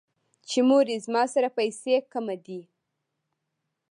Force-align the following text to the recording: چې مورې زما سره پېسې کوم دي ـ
چې 0.49 0.59
مورې 0.69 0.95
زما 1.05 1.23
سره 1.33 1.49
پېسې 1.57 1.95
کوم 2.11 2.27
دي 2.45 2.61
ـ 2.67 2.71